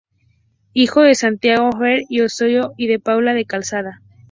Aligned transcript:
Hijo 0.73 1.01
de 1.01 1.13
Santiago 1.13 1.69
Hereñú 1.79 2.05
y 2.09 2.21
Osorio 2.21 2.73
y 2.75 2.87
de 2.87 2.97
Paula 2.99 3.35
de 3.35 3.41
la 3.41 3.45
Calzada. 3.45 4.01